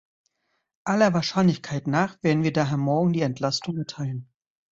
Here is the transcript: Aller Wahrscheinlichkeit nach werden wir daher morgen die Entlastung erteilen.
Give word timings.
Aller 0.83 1.13
Wahrscheinlichkeit 1.13 1.85
nach 1.85 2.17
werden 2.23 2.41
wir 2.43 2.51
daher 2.51 2.77
morgen 2.77 3.13
die 3.13 3.21
Entlastung 3.21 3.77
erteilen. 3.77 4.27